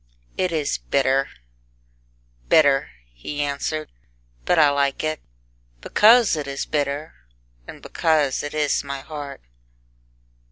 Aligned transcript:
"It 0.35 0.51
is 0.51 0.79
bitter 0.79 1.29
bitter," 2.47 2.89
he 3.13 3.39
answered; 3.43 3.91
"But 4.45 4.57
I 4.57 4.71
like 4.71 5.03
it 5.03 5.21
Because 5.79 6.35
it 6.35 6.47
is 6.47 6.65
bitter, 6.65 7.13
And 7.67 7.83
because 7.83 8.41
it 8.41 8.55
is 8.55 8.83
my 8.83 9.01
heart." 9.01 9.41